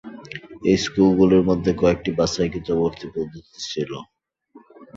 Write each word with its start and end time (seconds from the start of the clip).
এই 0.63 0.77
স্কুলগুলির 0.83 1.43
মধ্যে 1.49 1.71
কয়েকটিতে 1.81 2.17
বাছাইকৃত 2.19 2.67
ভর্তি 2.79 3.07
পদ্ধতি 3.13 3.59
ছিল। 3.65 3.91